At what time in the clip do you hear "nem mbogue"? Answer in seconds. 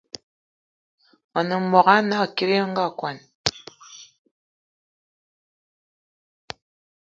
1.47-1.93